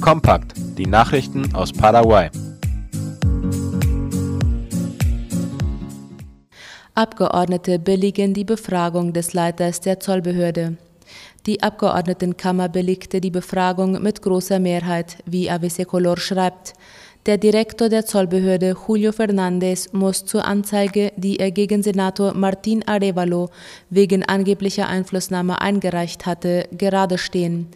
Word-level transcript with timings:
Kompakt, 0.00 0.54
die 0.78 0.86
Nachrichten 0.86 1.54
aus 1.54 1.72
Paraguay. 1.72 2.30
Abgeordnete 6.94 7.78
billigen 7.78 8.32
die 8.32 8.44
Befragung 8.44 9.12
des 9.12 9.34
Leiters 9.34 9.80
der 9.80 10.00
Zollbehörde. 10.00 10.78
Die 11.46 11.62
Abgeordnetenkammer 11.62 12.68
billigte 12.68 13.20
die 13.20 13.30
Befragung 13.30 14.02
mit 14.02 14.22
großer 14.22 14.58
Mehrheit, 14.58 15.18
wie 15.26 15.50
ABC 15.50 15.84
Color 15.84 16.16
schreibt. 16.16 16.72
Der 17.26 17.36
Direktor 17.36 17.90
der 17.90 18.06
Zollbehörde 18.06 18.74
Julio 18.88 19.12
Fernandez 19.12 19.92
muss 19.92 20.24
zur 20.24 20.46
Anzeige, 20.46 21.12
die 21.16 21.38
er 21.38 21.50
gegen 21.50 21.82
Senator 21.82 22.32
Martin 22.32 22.82
Arevalo 22.88 23.50
wegen 23.90 24.24
angeblicher 24.24 24.88
Einflussnahme 24.88 25.60
eingereicht 25.60 26.24
hatte, 26.24 26.66
gerade 26.72 27.18
stehen. 27.18 27.68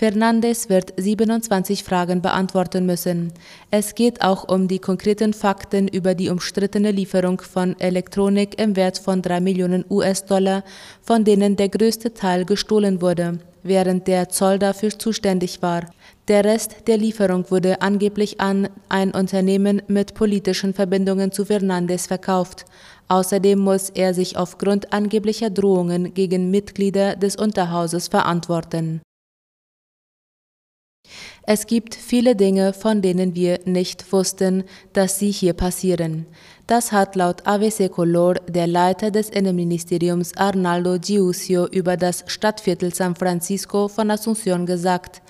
Fernandez 0.00 0.70
wird 0.70 0.94
27 0.96 1.84
Fragen 1.84 2.22
beantworten 2.22 2.86
müssen. 2.86 3.34
Es 3.70 3.94
geht 3.94 4.22
auch 4.22 4.48
um 4.48 4.66
die 4.66 4.78
konkreten 4.78 5.34
Fakten 5.34 5.88
über 5.88 6.14
die 6.14 6.30
umstrittene 6.30 6.90
Lieferung 6.90 7.42
von 7.42 7.78
Elektronik 7.78 8.58
im 8.58 8.76
Wert 8.76 8.96
von 8.96 9.20
3 9.20 9.42
Millionen 9.42 9.84
US-Dollar, 9.90 10.64
von 11.02 11.24
denen 11.24 11.54
der 11.56 11.68
größte 11.68 12.14
Teil 12.14 12.46
gestohlen 12.46 13.02
wurde, 13.02 13.40
während 13.62 14.06
der 14.06 14.30
Zoll 14.30 14.58
dafür 14.58 14.98
zuständig 14.98 15.60
war. 15.60 15.84
Der 16.28 16.46
Rest 16.46 16.76
der 16.86 16.96
Lieferung 16.96 17.50
wurde 17.50 17.82
angeblich 17.82 18.40
an 18.40 18.70
ein 18.88 19.10
Unternehmen 19.10 19.82
mit 19.86 20.14
politischen 20.14 20.72
Verbindungen 20.72 21.30
zu 21.30 21.44
Fernandes 21.44 22.06
verkauft. 22.06 22.64
Außerdem 23.08 23.58
muss 23.58 23.90
er 23.90 24.14
sich 24.14 24.38
aufgrund 24.38 24.94
angeblicher 24.94 25.50
Drohungen 25.50 26.14
gegen 26.14 26.50
Mitglieder 26.50 27.16
des 27.16 27.36
Unterhauses 27.36 28.08
verantworten. 28.08 29.02
Es 31.42 31.66
gibt 31.66 31.94
viele 31.94 32.36
Dinge, 32.36 32.72
von 32.72 33.02
denen 33.02 33.34
wir 33.34 33.60
nicht 33.64 34.12
wussten, 34.12 34.64
dass 34.92 35.18
sie 35.18 35.30
hier 35.30 35.52
passieren. 35.52 36.26
Das 36.66 36.92
hat 36.92 37.16
laut 37.16 37.46
AVC 37.46 37.90
Color 37.90 38.34
der 38.48 38.66
Leiter 38.66 39.10
des 39.10 39.28
Innenministeriums 39.28 40.36
Arnaldo 40.36 40.98
Giusio 40.98 41.66
über 41.66 41.96
das 41.96 42.22
Stadtviertel 42.26 42.94
San 42.94 43.16
Francisco 43.16 43.88
von 43.88 44.10
Asunción 44.10 44.66
gesagt. 44.66 45.20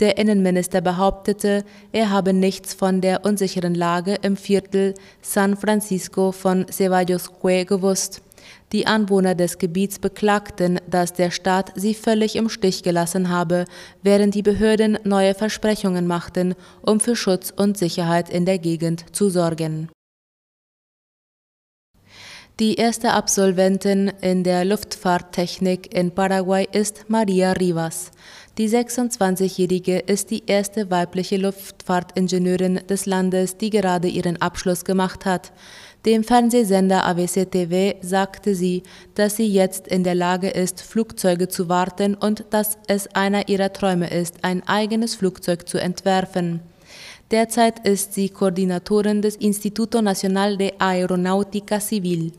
Der 0.00 0.16
Innenminister 0.16 0.80
behauptete, 0.80 1.62
er 1.92 2.08
habe 2.08 2.32
nichts 2.32 2.72
von 2.72 3.02
der 3.02 3.26
unsicheren 3.26 3.74
Lage 3.74 4.16
im 4.22 4.36
Viertel 4.36 4.94
San 5.20 5.58
Francisco 5.58 6.32
von 6.32 6.66
Ceballos 6.70 7.30
Que 7.40 7.66
gewusst. 7.66 8.22
Die 8.72 8.86
Anwohner 8.86 9.34
des 9.34 9.58
Gebiets 9.58 9.98
beklagten, 9.98 10.80
dass 10.88 11.12
der 11.12 11.30
Staat 11.30 11.72
sie 11.74 11.92
völlig 11.92 12.36
im 12.36 12.48
Stich 12.48 12.82
gelassen 12.82 13.28
habe, 13.28 13.66
während 14.02 14.34
die 14.34 14.42
Behörden 14.42 14.98
neue 15.04 15.34
Versprechungen 15.34 16.06
machten, 16.06 16.54
um 16.80 16.98
für 16.98 17.14
Schutz 17.14 17.52
und 17.54 17.76
Sicherheit 17.76 18.30
in 18.30 18.46
der 18.46 18.58
Gegend 18.58 19.04
zu 19.14 19.28
sorgen. 19.28 19.90
Die 22.60 22.74
erste 22.74 23.14
Absolventin 23.14 24.12
in 24.20 24.44
der 24.44 24.66
Luftfahrttechnik 24.66 25.94
in 25.94 26.10
Paraguay 26.10 26.68
ist 26.70 27.06
Maria 27.08 27.52
Rivas. 27.52 28.10
Die 28.58 28.68
26-Jährige 28.68 30.00
ist 30.00 30.30
die 30.30 30.42
erste 30.44 30.90
weibliche 30.90 31.38
Luftfahrtingenieurin 31.38 32.80
des 32.86 33.06
Landes, 33.06 33.56
die 33.56 33.70
gerade 33.70 34.08
ihren 34.08 34.42
Abschluss 34.42 34.84
gemacht 34.84 35.24
hat. 35.24 35.52
Dem 36.04 36.22
Fernsehsender 36.22 37.06
ABC 37.06 37.46
TV 37.46 37.96
sagte 38.02 38.54
sie, 38.54 38.82
dass 39.14 39.36
sie 39.36 39.50
jetzt 39.50 39.88
in 39.88 40.04
der 40.04 40.14
Lage 40.14 40.50
ist, 40.50 40.82
Flugzeuge 40.82 41.48
zu 41.48 41.70
warten 41.70 42.14
und 42.14 42.44
dass 42.50 42.76
es 42.88 43.06
einer 43.14 43.48
ihrer 43.48 43.72
Träume 43.72 44.10
ist, 44.10 44.44
ein 44.44 44.68
eigenes 44.68 45.14
Flugzeug 45.14 45.66
zu 45.66 45.78
entwerfen. 45.80 46.60
Derzeit 47.30 47.86
ist 47.86 48.12
sie 48.12 48.28
Koordinatorin 48.28 49.22
des 49.22 49.36
Instituto 49.36 50.02
Nacional 50.02 50.58
de 50.58 50.72
Aeronáutica 50.78 51.80
Civil. 51.80 52.32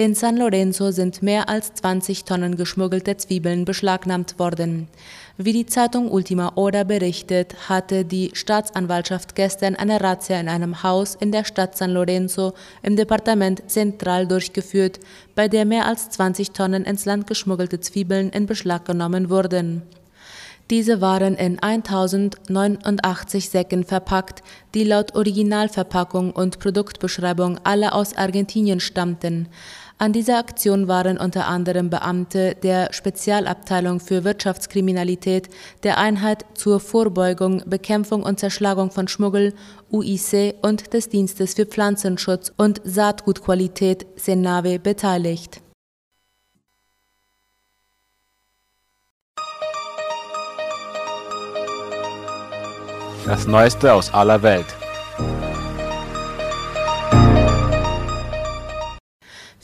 In 0.00 0.14
San 0.14 0.36
Lorenzo 0.36 0.92
sind 0.92 1.24
mehr 1.24 1.48
als 1.48 1.74
20 1.74 2.24
Tonnen 2.24 2.54
geschmuggelte 2.54 3.16
Zwiebeln 3.16 3.64
beschlagnahmt 3.64 4.38
worden. 4.38 4.86
Wie 5.38 5.52
die 5.52 5.66
Zeitung 5.66 6.08
Ultima 6.08 6.52
Hora 6.54 6.84
berichtet, 6.84 7.68
hatte 7.68 8.04
die 8.04 8.30
Staatsanwaltschaft 8.32 9.34
gestern 9.34 9.74
eine 9.74 10.00
Razzia 10.00 10.38
in 10.38 10.48
einem 10.48 10.84
Haus 10.84 11.16
in 11.16 11.32
der 11.32 11.44
Stadt 11.44 11.76
San 11.76 11.90
Lorenzo 11.90 12.52
im 12.84 12.94
Departement 12.94 13.68
Central 13.68 14.28
durchgeführt, 14.28 15.00
bei 15.34 15.48
der 15.48 15.64
mehr 15.64 15.86
als 15.86 16.10
20 16.10 16.52
Tonnen 16.52 16.84
ins 16.84 17.04
Land 17.04 17.26
geschmuggelte 17.26 17.80
Zwiebeln 17.80 18.30
in 18.30 18.46
Beschlag 18.46 18.84
genommen 18.84 19.30
wurden. 19.30 19.82
Diese 20.70 21.00
waren 21.00 21.34
in 21.34 21.58
1089 21.62 23.48
Säcken 23.48 23.84
verpackt, 23.84 24.42
die 24.74 24.84
laut 24.84 25.14
Originalverpackung 25.14 26.30
und 26.30 26.58
Produktbeschreibung 26.58 27.58
alle 27.64 27.94
aus 27.94 28.14
Argentinien 28.14 28.78
stammten. 28.78 29.48
An 30.00 30.12
dieser 30.12 30.38
Aktion 30.38 30.86
waren 30.86 31.18
unter 31.18 31.48
anderem 31.48 31.90
Beamte 31.90 32.54
der 32.62 32.92
Spezialabteilung 32.92 33.98
für 33.98 34.22
Wirtschaftskriminalität, 34.22 35.48
der 35.82 35.98
Einheit 35.98 36.46
zur 36.54 36.78
Vorbeugung, 36.78 37.64
Bekämpfung 37.66 38.22
und 38.22 38.38
Zerschlagung 38.38 38.92
von 38.92 39.08
Schmuggel 39.08 39.54
UIC 39.90 40.54
und 40.62 40.94
des 40.94 41.08
Dienstes 41.08 41.54
für 41.54 41.66
Pflanzenschutz 41.66 42.52
und 42.56 42.80
Saatgutqualität 42.84 44.06
Senave 44.14 44.78
beteiligt. 44.78 45.60
Das 53.26 53.48
Neueste 53.48 53.92
aus 53.92 54.14
aller 54.14 54.40
Welt. 54.42 54.66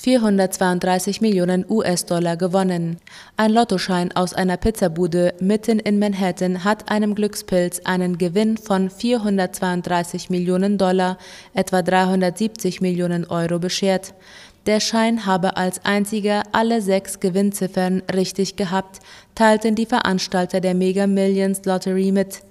432 0.05 1.23
Millionen 1.23 1.65
US-Dollar 1.67 2.37
gewonnen. 2.37 2.99
Ein 3.39 3.53
Lottoschein 3.53 4.15
aus 4.15 4.35
einer 4.35 4.59
Pizzabude 4.59 5.33
mitten 5.41 5.79
in 5.79 5.99
Manhattan 5.99 6.63
hat 6.63 6.91
einem 6.91 7.15
Glückspilz 7.15 7.81
einen 7.87 8.19
Gewinn 8.19 8.59
von 8.59 8.91
432 8.91 10.29
Millionen 10.29 10.77
Dollar, 10.77 11.17
etwa 11.55 11.81
370 11.81 12.83
Millionen 12.83 13.25
Euro 13.25 13.59
beschert. 13.59 14.13
Der 14.67 14.81
Schein 14.81 15.25
habe 15.25 15.57
als 15.57 15.83
einziger 15.87 16.43
alle 16.53 16.83
sechs 16.83 17.19
Gewinnziffern 17.19 18.03
richtig 18.13 18.57
gehabt, 18.57 19.01
teilten 19.35 19.75
die 19.75 19.87
Veranstalter 19.87 20.61
der 20.61 20.75
Mega 20.75 21.07
Millions 21.07 21.65
Lottery 21.65 22.13
mit. 22.13 22.43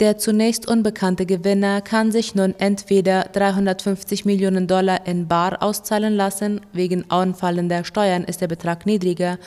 Der 0.00 0.16
zunächst 0.16 0.66
unbekannte 0.66 1.26
Gewinner 1.26 1.82
kann 1.82 2.10
sich 2.10 2.34
nun 2.34 2.54
entweder 2.58 3.24
350 3.24 4.24
Millionen 4.24 4.66
Dollar 4.66 5.06
in 5.06 5.28
Bar 5.28 5.62
auszahlen 5.62 6.14
lassen, 6.14 6.62
wegen 6.72 7.10
anfallender 7.10 7.84
Steuern 7.84 8.24
ist 8.24 8.40
der 8.40 8.48
Betrag 8.48 8.86
niedriger, 8.86 9.38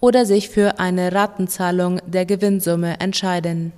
oder 0.00 0.26
sich 0.26 0.48
für 0.48 0.80
eine 0.80 1.12
Ratenzahlung 1.12 2.00
der 2.08 2.26
Gewinnsumme 2.26 2.98
entscheiden. 2.98 3.72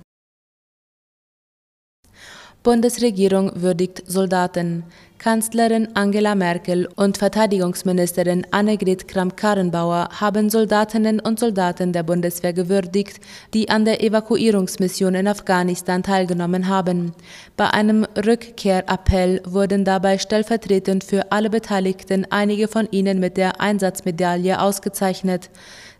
Bundesregierung 2.63 3.51
würdigt 3.55 4.03
Soldaten. 4.07 4.85
Kanzlerin 5.17 5.89
Angela 5.95 6.33
Merkel 6.33 6.87
und 6.95 7.17
Verteidigungsministerin 7.17 8.47
Annegret 8.51 9.09
Kramp-Karrenbauer 9.09 10.07
haben 10.21 10.49
Soldatinnen 10.49 11.19
und 11.19 11.39
Soldaten 11.39 11.91
der 11.91 12.03
Bundeswehr 12.03 12.53
gewürdigt, 12.53 13.19
die 13.53 13.69
an 13.69 13.83
der 13.83 14.01
Evakuierungsmission 14.01 15.13
in 15.15 15.27
Afghanistan 15.27 16.03
teilgenommen 16.03 16.69
haben. 16.69 17.11
Bei 17.57 17.69
einem 17.69 18.05
Rückkehrappell 18.15 19.41
wurden 19.45 19.83
dabei 19.83 20.17
stellvertretend 20.17 21.03
für 21.03 21.33
alle 21.33 21.49
Beteiligten 21.49 22.27
einige 22.29 22.69
von 22.69 22.87
ihnen 22.91 23.19
mit 23.19 23.35
der 23.35 23.59
Einsatzmedaille 23.59 24.61
ausgezeichnet. 24.61 25.49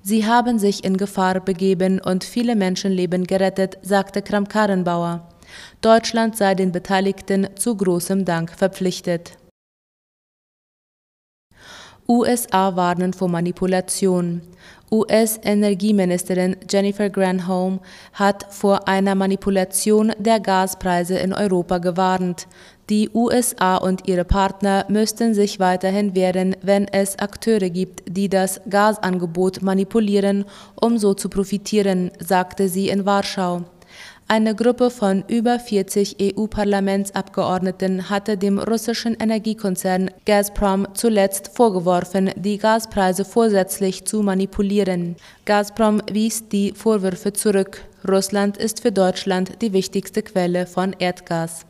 Sie 0.01 0.25
haben 0.25 0.59
sich 0.59 0.85
in 0.85 0.95
Gefahr 0.95 1.41
begeben 1.41 1.99
und 1.99 2.23
viele 2.23 2.55
Menschenleben 2.55 3.25
gerettet, 3.25 3.77
sagte 3.81 4.21
Kramp-Karrenbauer. 4.21 5.27
Deutschland 5.81 6.37
sei 6.37 6.55
den 6.55 6.71
Beteiligten 6.71 7.47
zu 7.55 7.75
großem 7.75 8.25
Dank 8.25 8.51
verpflichtet. 8.51 9.37
USA 12.07 12.75
warnen 12.75 13.13
vor 13.13 13.29
Manipulation. 13.29 14.41
US-Energieministerin 14.91 16.57
Jennifer 16.69 17.09
Granholm 17.09 17.79
hat 18.11 18.45
vor 18.53 18.87
einer 18.87 19.15
Manipulation 19.15 20.11
der 20.19 20.39
Gaspreise 20.39 21.17
in 21.17 21.33
Europa 21.33 21.79
gewarnt. 21.79 22.47
Die 22.89 23.09
USA 23.13 23.77
und 23.77 24.07
ihre 24.07 24.25
Partner 24.25 24.85
müssten 24.89 25.33
sich 25.33 25.59
weiterhin 25.59 26.13
wehren, 26.13 26.55
wenn 26.61 26.87
es 26.87 27.17
Akteure 27.17 27.69
gibt, 27.69 28.03
die 28.07 28.29
das 28.29 28.61
Gasangebot 28.69 29.61
manipulieren, 29.61 30.45
um 30.79 30.97
so 30.97 31.13
zu 31.13 31.29
profitieren, 31.29 32.11
sagte 32.19 32.67
sie 32.67 32.89
in 32.89 33.05
Warschau. 33.05 33.63
Eine 34.35 34.55
Gruppe 34.55 34.89
von 34.89 35.23
über 35.27 35.59
40 35.59 36.17
EU-Parlamentsabgeordneten 36.19 38.09
hatte 38.09 38.35
dem 38.35 38.57
russischen 38.57 39.13
Energiekonzern 39.13 40.09
Gazprom 40.25 40.87
zuletzt 40.95 41.51
vorgeworfen, 41.53 42.31
die 42.35 42.57
Gaspreise 42.57 43.25
vorsätzlich 43.25 44.05
zu 44.05 44.23
manipulieren. 44.23 45.17
Gazprom 45.45 46.01
wies 46.11 46.49
die 46.49 46.71
Vorwürfe 46.71 47.33
zurück. 47.33 47.83
Russland 48.09 48.57
ist 48.57 48.81
für 48.81 48.91
Deutschland 48.91 49.61
die 49.61 49.71
wichtigste 49.71 50.23
Quelle 50.23 50.65
von 50.65 50.95
Erdgas. 50.97 51.67